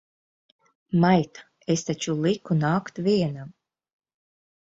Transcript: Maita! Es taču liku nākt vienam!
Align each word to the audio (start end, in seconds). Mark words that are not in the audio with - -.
Maita! 1.03 1.43
Es 1.75 1.85
taču 1.89 2.15
liku 2.23 2.57
nākt 2.63 3.03
vienam! 3.09 3.53